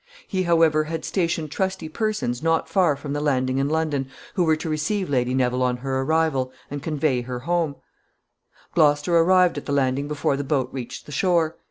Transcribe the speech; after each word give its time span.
He, 0.27 0.41
however, 0.41 0.85
had 0.85 1.05
stationed 1.05 1.51
trusty 1.51 1.87
persons 1.87 2.41
not 2.41 2.67
far 2.67 2.95
from 2.95 3.13
the 3.13 3.21
landing 3.21 3.59
in 3.59 3.69
London, 3.69 4.07
who 4.33 4.43
were 4.45 4.55
to 4.55 4.67
receive 4.67 5.11
Lady 5.11 5.35
Neville 5.35 5.61
on 5.61 5.77
her 5.77 6.01
arrival 6.01 6.51
and 6.71 6.81
convey 6.81 7.21
her 7.21 7.41
home. 7.41 7.75
[Sidenote: 7.75 7.83
The 7.83 8.09
boat 8.09 8.49
arrives.] 8.79 8.89
Gloucester 8.97 9.17
arrived 9.17 9.57
at 9.59 9.65
the 9.67 9.73
landing 9.73 10.07
before 10.07 10.35
the 10.35 10.43
boat 10.43 10.69
reached 10.71 11.05
the 11.05 11.11
shore. 11.11 11.55